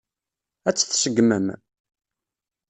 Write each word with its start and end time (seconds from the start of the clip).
Ad 0.67 0.75
tt-tseggmem? 0.75 1.45